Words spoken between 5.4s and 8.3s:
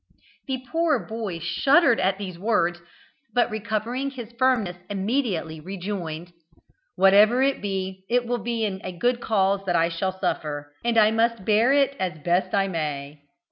rejoined: "Whatever it be, it